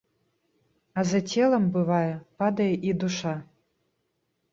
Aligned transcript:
А 1.01 1.03
за 1.09 1.19
целам, 1.33 1.67
бывае, 1.75 2.13
падае 2.39 2.71
і 2.89 2.95
душа. 3.05 3.35